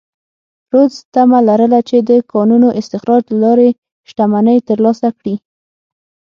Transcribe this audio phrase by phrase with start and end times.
[0.71, 3.69] رودز تمه لرله چې د کانونو استخراج له لارې
[4.09, 5.35] شتمنۍ ترلاسه کړي.